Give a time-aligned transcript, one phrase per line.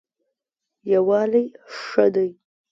[0.91, 1.45] یووالی
[1.81, 2.29] ښه دی.